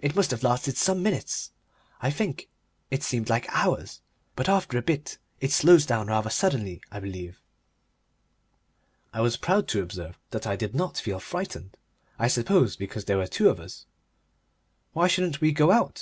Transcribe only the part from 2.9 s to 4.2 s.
it seemed like hours.